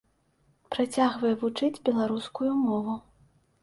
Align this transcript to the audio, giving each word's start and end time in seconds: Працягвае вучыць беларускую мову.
Працягвае 0.75 1.33
вучыць 1.43 1.79
беларускую 1.91 2.53
мову. 2.67 3.01